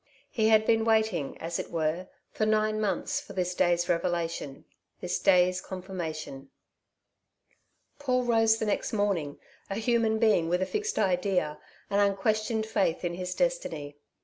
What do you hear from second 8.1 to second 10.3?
rose the next morning, a human